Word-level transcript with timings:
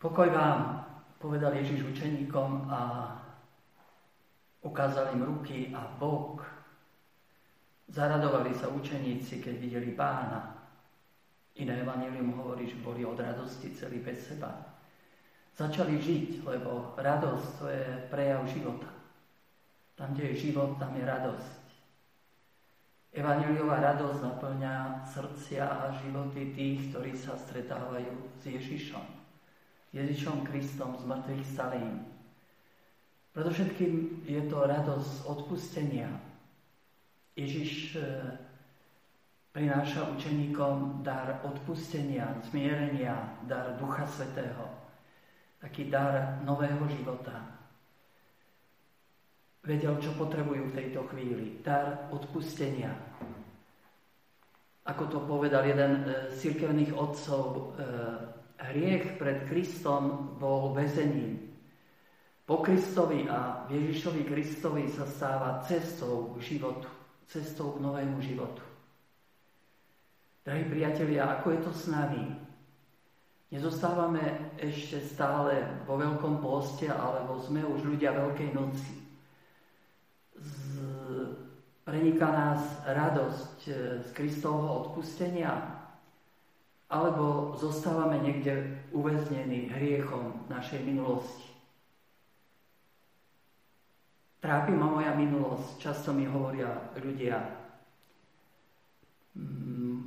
Pokoj 0.00 0.32
vám, 0.32 0.80
povedal 1.20 1.52
Ježiš 1.60 1.92
učeníkom 1.92 2.72
a 2.72 3.12
ukázal 4.64 5.12
im 5.12 5.28
ruky 5.28 5.76
a 5.76 5.84
bok. 6.00 6.40
Zaradovali 7.84 8.56
sa 8.56 8.72
učeníci, 8.72 9.44
keď 9.44 9.54
videli 9.60 9.92
pána. 9.92 10.56
Iné 11.60 11.84
evanilium 11.84 12.32
hovorí, 12.32 12.64
že 12.64 12.80
boli 12.80 13.04
od 13.04 13.20
radosti 13.20 13.76
celý 13.76 14.00
bez 14.00 14.24
seba. 14.24 14.72
Začali 15.52 16.00
žiť, 16.00 16.48
lebo 16.48 16.96
radosť 16.96 17.48
to 17.60 17.68
je 17.68 17.84
prejav 18.08 18.48
života. 18.48 18.88
Tam, 20.00 20.16
kde 20.16 20.32
je 20.32 20.48
život, 20.48 20.80
tam 20.80 20.96
je 20.96 21.04
radosť. 21.04 21.60
Evaniliová 23.20 23.84
radosť 23.84 24.24
naplňa 24.24 25.04
srdcia 25.04 25.60
a 25.60 25.92
životy 25.92 26.56
tých, 26.56 26.88
ktorí 26.88 27.12
sa 27.12 27.36
stretávajú 27.36 28.16
s 28.40 28.48
Ježišom. 28.48 29.20
Ježišom 29.90 30.46
Kristom 30.46 30.94
z 30.94 31.04
mŕtvych 31.06 31.44
stalým. 31.50 32.06
Predovšetkým 33.34 34.22
je 34.26 34.42
to 34.46 34.58
radosť 34.66 35.14
odpustenia. 35.26 36.10
Ježiš 37.34 37.94
e, 37.94 38.02
prináša 39.54 40.10
učeníkom 40.14 41.02
dar 41.02 41.42
odpustenia, 41.46 42.38
zmierenia, 42.50 43.38
dar 43.46 43.78
Ducha 43.78 44.06
Svetého. 44.06 44.66
Taký 45.62 45.90
dar 45.90 46.42
nového 46.42 46.86
života, 46.90 47.60
vedel, 49.62 49.94
čo 50.00 50.16
potrebujú 50.16 50.72
v 50.72 50.76
tejto 50.76 51.04
chvíli. 51.12 51.60
Dar 51.60 52.08
odpustenia. 52.10 52.90
Ako 54.88 55.06
to 55.06 55.18
povedal 55.22 55.68
jeden 55.68 56.02
z 56.32 56.34
cirkevných 56.40 56.96
otcov, 56.96 57.76
e, 57.76 58.39
hriech 58.68 59.16
pred 59.16 59.48
Kristom 59.48 60.36
bol 60.36 60.76
väzením. 60.76 61.48
Po 62.44 62.60
Kristovi 62.60 63.30
a 63.30 63.64
Ježišovi 63.70 64.26
Kristovi 64.26 64.84
sa 64.90 65.06
stáva 65.06 65.62
cestou 65.64 66.34
k 66.36 66.42
životu, 66.42 66.90
cestou 67.30 67.78
k 67.78 67.82
novému 67.82 68.18
životu. 68.20 68.60
Drahí 70.44 70.66
priatelia, 70.66 71.30
ako 71.38 71.46
je 71.54 71.60
to 71.62 71.72
s 71.72 71.84
nami? 71.88 72.26
Nezostávame 73.54 74.54
ešte 74.58 74.98
stále 75.02 75.62
vo 75.86 75.98
veľkom 75.98 76.42
poste, 76.42 76.90
alebo 76.90 77.38
sme 77.38 77.62
už 77.62 77.86
ľudia 77.86 78.14
Veľkej 78.14 78.50
noci 78.54 79.00
preniká 81.90 82.30
nás 82.30 82.62
radosť 82.86 83.58
e, 83.66 83.72
z 84.06 84.08
Kristovho 84.14 84.86
odpustenia, 84.86 85.79
alebo 86.90 87.54
zostávame 87.54 88.18
niekde 88.18 88.82
uväznení 88.90 89.70
hriechom 89.70 90.50
našej 90.50 90.82
minulosti. 90.82 91.46
Trápi 94.42 94.72
ma 94.74 94.88
moja 94.90 95.14
minulosť, 95.14 95.78
často 95.78 96.10
mi 96.10 96.26
hovoria 96.26 96.90
ľudia. 96.98 97.38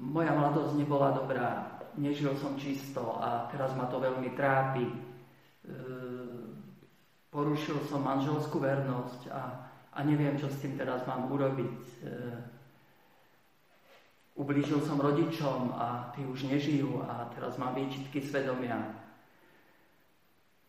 Moja 0.04 0.34
mladosť 0.36 0.74
nebola 0.76 1.16
dobrá, 1.16 1.80
nežil 1.96 2.36
som 2.36 2.60
čisto 2.60 3.18
a 3.18 3.48
teraz 3.48 3.72
ma 3.80 3.88
to 3.88 4.04
veľmi 4.04 4.36
trápi. 4.36 4.84
E, 4.84 4.96
porušil 7.30 7.80
som 7.88 8.04
manželskú 8.04 8.60
vernosť 8.60 9.22
a 9.32 9.42
a 9.94 10.00
neviem, 10.02 10.34
čo 10.42 10.50
s 10.50 10.58
tým 10.58 10.74
teraz 10.74 11.06
mám 11.06 11.30
urobiť. 11.30 11.82
Ublížil 14.44 14.84
som 14.84 15.00
rodičom 15.00 15.72
a 15.72 16.12
tí 16.12 16.28
už 16.28 16.52
nežijú 16.52 17.00
a 17.08 17.32
teraz 17.32 17.56
mám 17.56 17.80
výčitky 17.80 18.20
svedomia. 18.20 18.76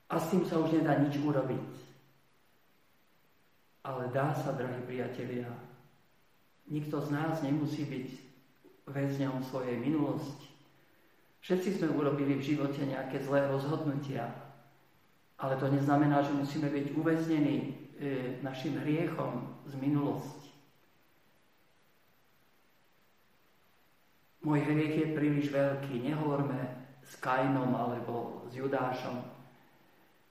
A 0.06 0.14
s 0.14 0.30
tým 0.30 0.46
sa 0.46 0.62
už 0.62 0.78
nedá 0.78 0.94
nič 1.02 1.18
urobiť. 1.18 1.74
Ale 3.82 4.14
dá 4.14 4.30
sa, 4.30 4.54
drahí 4.54 4.78
priatelia. 4.86 5.50
Nikto 6.70 7.02
z 7.02 7.08
nás 7.10 7.42
nemusí 7.42 7.82
byť 7.82 8.08
väzňom 8.94 9.42
svojej 9.42 9.74
minulosti. 9.74 10.54
Všetci 11.42 11.82
sme 11.82 11.98
urobili 11.98 12.38
v 12.38 12.46
živote 12.54 12.86
nejaké 12.86 13.18
zlé 13.26 13.50
rozhodnutia, 13.50 14.30
ale 15.36 15.58
to 15.58 15.66
neznamená, 15.66 16.22
že 16.22 16.32
musíme 16.32 16.70
byť 16.70 16.86
uväznení 16.94 17.84
E, 17.94 18.42
našim 18.42 18.78
hriechom 18.82 19.54
z 19.70 19.74
minulosti. 19.78 20.43
Môj 24.44 24.60
hriech 24.60 24.94
je 25.00 25.08
príliš 25.16 25.46
veľký, 25.48 26.04
nehovorme 26.04 26.60
s 27.00 27.16
Kainom 27.16 27.72
alebo 27.72 28.44
s 28.52 28.60
Judášom. 28.60 29.24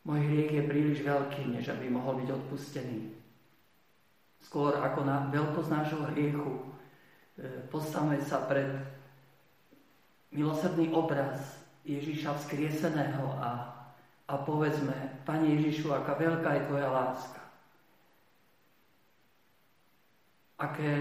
Môj 0.05 0.21
hriech 0.21 0.53
je 0.53 0.63
príliš 0.69 0.99
veľký, 1.01 1.49
než 1.49 1.73
aby 1.73 1.89
mohol 1.89 2.21
byť 2.21 2.29
odpustený. 2.29 3.09
Skôr 4.43 4.77
ako 4.77 5.01
na 5.07 5.27
veľkosť 5.33 5.69
nášho 5.71 6.01
hriechu 6.13 6.51
e, 6.53 6.61
postavme 7.73 8.21
sa 8.21 8.45
pred 8.45 8.69
milosrdný 10.29 10.93
obraz 10.93 11.65
Ježíša 11.87 12.37
vzkrieseného 12.37 13.27
a, 13.41 13.51
a 14.29 14.33
povedzme, 14.45 15.25
Pane 15.25 15.57
Ježišu, 15.57 15.89
aká 15.89 16.19
veľká 16.19 16.49
je 16.53 16.67
Tvoja 16.69 16.91
láska. 16.91 17.43
aké 20.63 20.91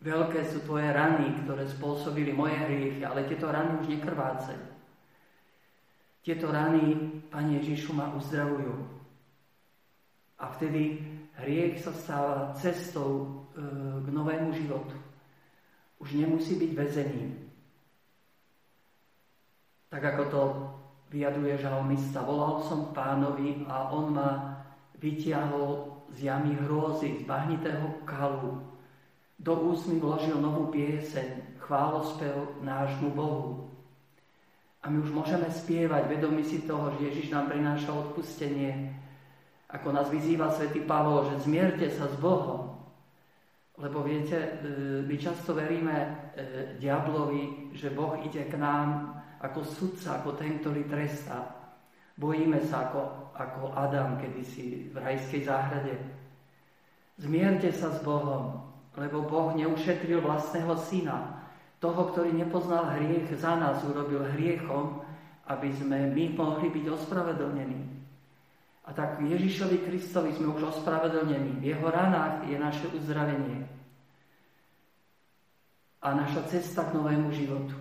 veľké 0.00 0.40
sú 0.48 0.64
tvoje 0.64 0.88
rany, 0.88 1.44
ktoré 1.44 1.68
spôsobili 1.68 2.32
moje 2.32 2.56
hriechy, 2.56 3.04
ale 3.04 3.28
tieto 3.28 3.52
rany 3.52 3.80
už 3.84 3.86
nekrvácajú. 3.88 4.64
Tieto 6.20 6.52
rany, 6.52 6.96
Pane 7.32 7.60
Ježišu, 7.60 7.96
ma 7.96 8.12
uzdravujú. 8.12 8.76
A 10.40 10.52
vtedy 10.56 11.00
hriech 11.40 11.80
sa 11.80 11.92
stáva 11.92 12.52
cestou 12.56 13.24
e, 13.24 13.24
k 14.04 14.06
novému 14.08 14.52
životu. 14.52 14.96
Už 16.00 16.16
nemusí 16.16 16.56
byť 16.56 16.70
väzením. 16.76 17.30
Tak 19.92 20.02
ako 20.16 20.24
to 20.32 20.42
vyjaduje 21.10 21.58
žalmista. 21.60 22.24
Volal 22.24 22.62
som 22.64 22.94
pánovi 22.94 23.66
a 23.68 23.90
on 23.90 24.16
ma 24.16 24.30
vytiahol 24.96 25.98
z 26.14 26.30
jamy 26.30 26.56
hrôzy, 26.62 27.20
z 27.20 27.22
bahnitého 27.26 28.04
kalu. 28.06 28.69
Do 29.40 29.56
úst 29.72 29.88
mi 29.88 29.96
vložil 29.96 30.36
novú 30.36 30.68
pieseň, 30.68 31.56
chválospev 31.64 32.60
nášmu 32.60 33.16
Bohu. 33.16 33.72
A 34.84 34.92
my 34.92 35.00
už 35.00 35.12
môžeme 35.16 35.48
spievať, 35.48 36.12
vedomi 36.12 36.44
si 36.44 36.68
toho, 36.68 36.92
že 36.96 37.08
Ježiš 37.08 37.32
nám 37.32 37.48
prináša 37.48 37.88
odpustenie, 37.92 38.92
ako 39.72 39.96
nás 39.96 40.12
vyzýva 40.12 40.52
svätý 40.52 40.84
Pavol, 40.84 41.32
že 41.32 41.48
zmierte 41.48 41.88
sa 41.88 42.04
s 42.08 42.16
Bohom. 42.20 42.84
Lebo 43.80 44.04
viete, 44.04 44.36
e, 44.36 44.50
my 45.08 45.16
často 45.16 45.56
veríme 45.56 45.96
e, 45.96 46.08
diablovi, 46.76 47.72
že 47.72 47.88
Boh 47.88 48.20
ide 48.20 48.44
k 48.44 48.60
nám 48.60 49.16
ako 49.40 49.64
sudca, 49.64 50.20
ako 50.20 50.36
ten, 50.36 50.60
ktorý 50.60 50.84
trestá. 50.84 51.48
Bojíme 52.20 52.60
sa 52.68 52.92
ako 52.92 53.20
ako 53.40 53.72
Adam 53.72 54.20
kedysi 54.20 54.92
v 54.92 54.96
rajskej 55.00 55.48
záhrade. 55.48 55.96
Zmierte 57.16 57.72
sa 57.72 57.88
s 57.88 58.04
Bohom, 58.04 58.69
lebo 58.98 59.22
Boh 59.22 59.54
neušetril 59.54 60.22
vlastného 60.22 60.74
syna. 60.78 61.46
Toho, 61.78 62.12
ktorý 62.12 62.34
nepoznal 62.34 62.98
hriech, 62.98 63.30
za 63.38 63.56
nás 63.56 63.80
urobil 63.86 64.26
hriechom, 64.36 65.00
aby 65.48 65.72
sme 65.74 66.12
my 66.12 66.24
mohli 66.36 66.68
byť 66.68 66.84
ospravedlnení. 66.90 67.82
A 68.84 68.92
tak 68.92 69.22
Ježišovi 69.22 69.86
Kristovi 69.86 70.34
sme 70.34 70.50
už 70.50 70.76
ospravedlnení. 70.76 71.62
V 71.62 71.64
jeho 71.74 71.86
ranách 71.88 72.46
je 72.50 72.56
naše 72.58 72.86
uzdravenie. 72.90 73.66
A 76.00 76.08
naša 76.16 76.42
cesta 76.48 76.88
k 76.88 76.96
novému 76.96 77.30
životu. 77.30 77.76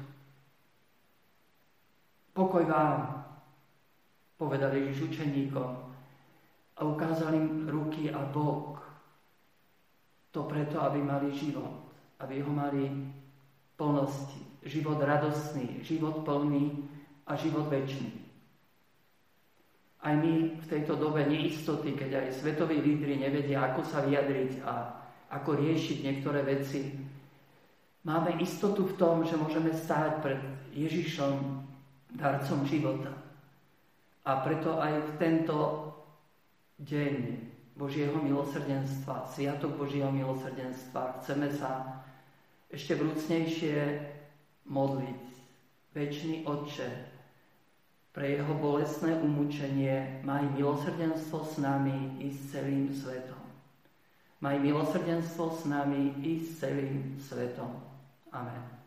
Pokoj 2.35 2.63
vám, 2.67 3.25
povedal 4.39 4.71
Ježiš 4.71 5.11
učeníkom 5.11 5.71
a 6.77 6.81
ukázal 6.87 7.35
im 7.35 7.67
ruky 7.67 8.07
a 8.07 8.23
bok. 8.31 8.88
To 10.31 10.45
preto, 10.45 10.77
aby 10.81 11.01
mali 11.01 11.33
život, 11.33 11.89
aby 12.21 12.41
ho 12.45 12.51
mali 12.53 12.85
plnosti, 13.73 14.43
život 14.67 15.01
radostný, 15.01 15.81
život 15.81 16.21
plný 16.27 16.85
a 17.25 17.33
život 17.39 17.71
väčší. 17.71 18.29
Aj 19.99 20.15
my 20.15 20.59
v 20.59 20.65
tejto 20.67 20.95
dobe 20.95 21.27
neistoty, 21.27 21.91
keď 21.95 22.23
aj 22.23 22.39
svetoví 22.39 22.79
lídry 22.79 23.19
nevedia, 23.19 23.71
ako 23.71 23.83
sa 23.83 23.99
vyjadriť 24.03 24.63
a 24.63 24.73
ako 25.29 25.59
riešiť 25.59 25.97
niektoré 26.03 26.43
veci, 26.43 26.95
máme 28.07 28.39
istotu 28.39 28.87
v 28.87 28.95
tom, 28.95 29.27
že 29.27 29.35
môžeme 29.35 29.75
stáť 29.75 30.11
pred 30.23 30.39
Ježišom, 30.71 31.65
darcom 32.15 32.63
života. 32.65 33.11
A 34.23 34.39
preto 34.45 34.79
aj 34.79 34.93
v 35.03 35.11
tento 35.19 35.57
deň 36.79 37.13
Božieho 37.79 38.19
milosrdenstva, 38.19 39.23
Sviatok 39.31 39.79
Božieho 39.79 40.11
milosrdenstva, 40.11 41.23
chceme 41.23 41.47
sa 41.47 42.03
ešte 42.67 42.99
vrúcnejšie 42.99 43.77
modliť. 44.67 45.23
Večný 45.95 46.43
Otče, 46.43 46.91
pre 48.11 48.35
jeho 48.35 48.53
bolestné 48.59 49.15
umúčenie, 49.23 50.19
maj 50.27 50.43
milosrdenstvo 50.59 51.39
s 51.47 51.55
nami 51.63 52.19
i 52.19 52.27
s 52.27 52.51
celým 52.51 52.91
svetom. 52.91 53.41
Maj 54.43 54.59
milosrdenstvo 54.59 55.55
s 55.55 55.63
nami 55.63 56.19
i 56.19 56.43
s 56.43 56.59
celým 56.59 57.15
svetom. 57.15 57.79
Amen. 58.35 58.78